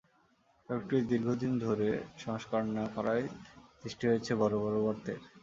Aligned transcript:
সড়কটি 0.69 0.97
দীর্ঘদিন 1.09 1.53
ধরে 1.65 1.87
সংস্কার 2.17 2.61
না 2.77 2.85
করায় 2.95 3.25
সৃষ্টি 3.79 4.03
হয়েছে 4.07 4.31
বড় 4.41 4.55
বড় 4.63 4.77
গর্তের। 4.85 5.19